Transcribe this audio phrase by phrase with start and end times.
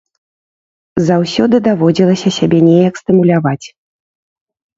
[1.09, 3.65] Заўсёды даводзілася сябе неяк стымуляваць.